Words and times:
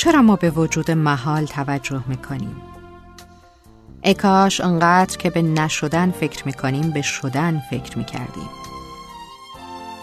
چرا 0.00 0.22
ما 0.22 0.36
به 0.36 0.50
وجود 0.50 0.90
محال 0.90 1.46
توجه 1.46 2.02
می‌کنیم؟ 2.06 2.56
ای 4.02 4.14
کاش 4.14 4.60
انقدر 4.60 5.16
که 5.16 5.30
به 5.30 5.42
نشدن 5.42 6.10
فکر 6.10 6.46
می‌کنیم 6.46 6.90
به 6.90 7.02
شدن 7.02 7.62
فکر 7.70 7.98
می‌کردیم. 7.98 8.48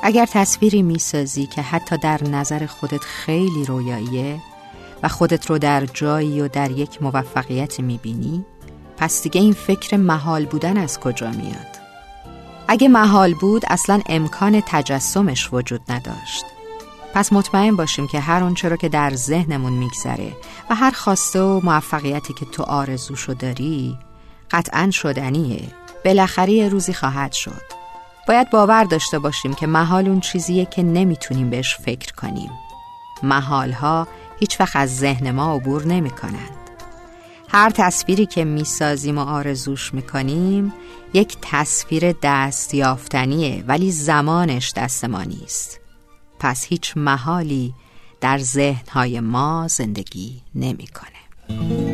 اگر 0.04 0.26
تصویری 0.26 0.82
می‌سازی 0.82 1.46
که 1.46 1.62
حتی 1.62 1.98
در 1.98 2.24
نظر 2.24 2.66
خودت 2.66 3.04
خیلی 3.04 3.66
رویاییه 3.66 4.40
و 5.04 5.08
خودت 5.08 5.46
رو 5.46 5.58
در 5.58 5.86
جایی 5.86 6.42
و 6.42 6.48
در 6.48 6.72
یک 6.72 7.04
موفقیت 7.04 7.80
می‌بینی 7.80 8.46
پس 8.98 9.24
دیگه 9.24 9.42
این 9.42 9.54
فکر 9.54 9.98
محال 9.98 10.46
بودن 10.46 10.78
از 10.78 11.00
کجا 11.00 11.30
میاد؟ 11.30 11.78
اگه 12.68 12.88
محال 12.88 13.34
بود 13.34 13.64
اصلا 13.68 14.02
امکان 14.10 14.64
تجسمش 14.66 15.54
وجود 15.54 15.82
نداشت. 15.90 16.57
پس 17.14 17.34
مطمئن 17.34 17.76
باشیم 17.76 18.08
که 18.08 18.20
هر 18.20 18.44
اونچه 18.44 18.70
رو 18.70 18.76
که 18.76 18.90
در 18.90 19.16
ذهنمون 19.16 19.74
میگذره 19.74 20.32
و 20.70 20.76
هر 20.76 20.92
خواسته 20.92 21.42
و 21.42 21.62
موفقیتی 21.64 22.34
که 22.34 22.46
تو 22.46 22.64
آرزوشو 22.64 23.34
داری 23.34 23.98
قطعا 24.52 24.90
شدنیه. 24.92 25.64
بالاخره 26.06 26.70
روزی 26.70 26.94
خواهد 26.94 27.32
شد. 27.32 27.62
باید 28.28 28.50
باور 28.50 28.84
داشته 28.84 29.20
باشیم 29.20 29.54
که 29.54 29.68
محال 29.68 30.08
اون 30.08 30.20
چیزیه 30.20 30.66
که 30.66 30.84
نمی‌تونیم 30.84 31.50
بهش 31.50 31.78
فکر 31.78 32.14
کنیم. 32.14 32.52
محالها 33.24 34.08
هیچ 34.40 34.60
وقت 34.60 34.76
از 34.76 34.98
ذهن 34.98 35.32
ما 35.32 35.56
عبور 35.56 35.86
نمی 35.86 36.10
کنند. 36.10 36.58
هر 37.50 37.70
تصویری 37.70 38.26
که 38.26 38.46
می‌سازیم 38.46 39.18
و 39.18 39.22
آرزوش 39.22 39.94
می‌کنیم 39.94 40.74
یک 41.14 41.38
تصویر 41.42 42.16
دست 42.24 42.74
یافتنیه 42.74 43.64
ولی 43.68 43.92
زمانش 43.92 44.74
دست 44.74 45.06
ما 45.06 45.24
نیست. 45.24 45.80
پس 46.40 46.66
هیچ 46.66 46.94
محالی 46.98 47.74
در 48.22 48.38
ذهنهای 48.38 49.20
ما 49.20 49.68
زندگی 49.68 50.42
نمی‌کنه. 50.56 51.87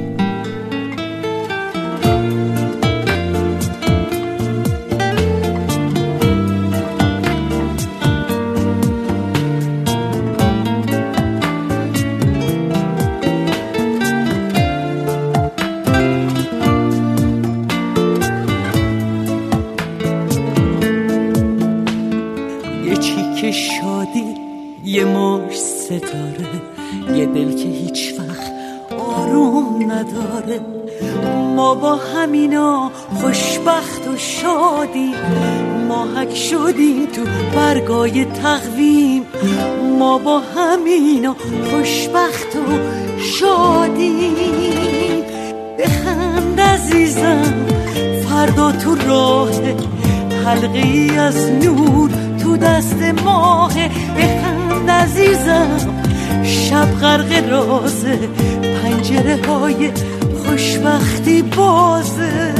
یه 25.53 25.59
مش 25.59 25.65
ستاره. 25.65 26.61
یه 27.15 27.25
دل 27.25 27.53
که 27.55 27.69
هیچ 27.69 28.13
وقت 28.19 28.51
آروم 28.99 29.91
نداره. 29.91 30.59
ما 31.55 31.75
با 31.75 31.95
همینا 31.95 32.91
خوشبخت 33.21 34.07
و 34.07 34.17
شادیم. 34.17 35.15
ماهک 35.87 36.35
شدیم 36.35 37.05
تو 37.05 37.21
برگای 37.55 38.25
تقویم. 38.25 39.25
ما 39.99 40.17
با 40.17 40.39
همینا 40.39 41.35
خوشبخت 41.71 42.55
و 42.55 42.79
شادیم. 43.19 44.33
بخند 45.79 46.61
عزیزم 46.61 47.65
فردا 48.29 48.71
تو 48.71 48.95
راه 48.95 49.51
حلقه 50.45 51.19
از 51.19 51.51
نور 51.51 52.09
تو 52.43 52.57
دست 52.57 53.01
ماه 53.25 53.73
بخند 54.17 54.52
عزیزم. 54.89 55.77
شب 56.43 56.91
غرق 57.01 57.49
رازه 57.51 58.19
پنجره 58.83 59.39
های 59.47 59.91
خوشبختی 60.45 61.41
بازه. 61.41 62.53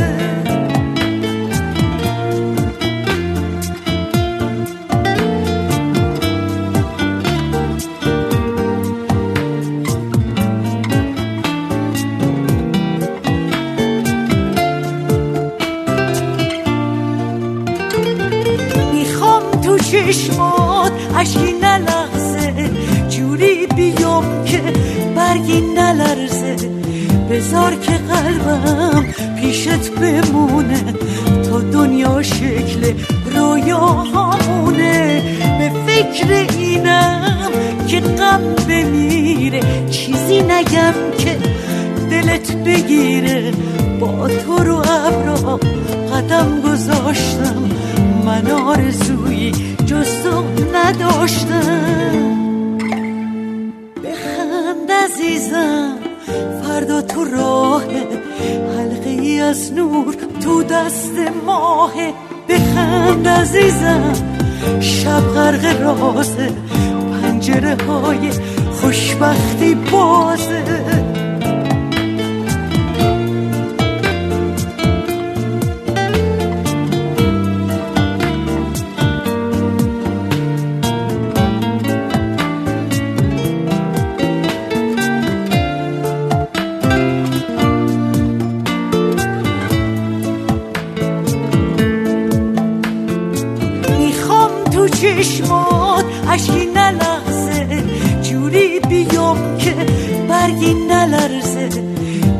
می‌خوام 18.93 19.41
تو 19.61 19.77
چشمات 19.77 20.91
عشقی 21.17 21.51
نلغزه. 21.51 22.12
جوری 23.09 23.67
بیام 23.67 24.45
که 24.45 24.61
برگی 25.15 25.61
نلرزه. 25.61 26.55
بذار 27.29 27.75
که 27.75 27.91
قلبم 27.91 29.05
پیشت 29.41 29.89
بمونه 29.89 30.93
تا 31.49 31.59
دنیا 31.59 32.21
شکل 32.21 32.93
همونه 34.13 35.21
به 35.59 35.71
فکر 35.87 36.57
اینم 36.57 37.51
که 37.87 37.99
غم 37.99 38.41
بمیره. 38.69 39.59
چیزی 39.89 40.41
نگم 40.41 40.93
که 41.17 41.37
دلت 42.09 42.55
بگیره. 42.55 43.51
با 43.99 44.27
تو 44.27 44.63
رو 44.63 44.75
ابرا 44.77 45.59
قدم 46.13 46.61
گذاشتم. 46.61 47.69
من 48.25 48.51
آرزویی 48.51 49.51
جز 49.85 50.23
تو 50.23 50.43
نداشتم. 50.73 52.42
عزیزم 55.23 55.97
فردا 56.63 57.01
تو 57.01 57.23
راه 57.23 57.83
حلقه 58.77 59.09
ای 59.09 59.39
از 59.39 59.73
نور 59.73 60.15
تو 60.43 60.63
دست 60.63 61.11
ماه. 61.45 61.93
بخند 62.49 63.27
عزیزم 63.27 64.13
شب 64.79 65.19
غرق 65.19 65.81
رازه 65.81 66.51
پنجره 67.21 67.77
های 67.87 68.31
خوشبختی 68.81 69.75
بازه. 69.75 71.12
چشمات 95.23 96.05
عشقی 96.29 96.65
نلغزه 96.65 97.83
جوری 98.23 98.79
بیام 98.79 99.57
که 99.57 99.75
برگی 100.29 100.73
نلرزه. 100.73 101.69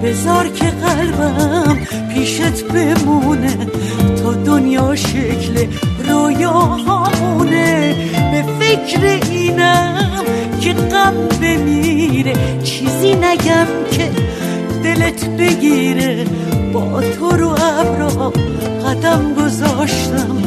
بذار 0.03 0.47
که 0.47 0.65
قلبم 0.65 1.77
پیشت 2.13 2.63
بمونه. 2.63 3.57
تا 4.23 4.33
دنیا 4.33 4.95
شکل 4.95 5.65
همونه 6.87 7.95
به 8.31 8.43
فکر 8.59 9.29
اینم 9.31 10.11
که 10.61 10.73
غم 10.73 11.13
بمیره. 11.41 12.33
چیزی 12.63 13.15
نگم 13.15 13.67
که 13.91 14.11
دلت 14.83 15.29
بگیره. 15.29 16.25
با 16.73 17.01
تو 17.01 17.29
رو 17.29 17.49
ابرا 17.49 18.33
قدم 18.85 19.33
گذاشتم. 19.33 20.37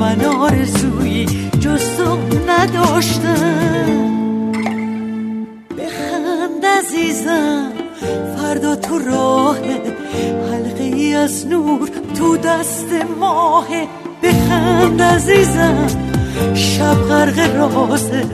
من 0.00 0.24
آرزویی 0.24 1.26
جز 1.60 1.73
از 11.24 11.46
نور 11.46 11.90
تو 12.18 12.36
دست 12.36 12.86
ماه 13.20 13.66
بخند 14.22 15.02
عزیزم. 15.02 15.86
شب 16.54 16.94
غرق 16.94 17.56
رازه 17.56 18.24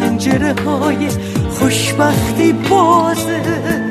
پنجره 0.00 0.54
های 0.64 1.08
خوشبختی 1.50 2.52
بازه. 2.52 3.87